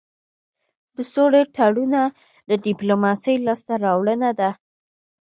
[0.95, 2.01] د سولې تړونونه
[2.49, 4.49] د ډيپلوماسی لاسته راوړنه ده.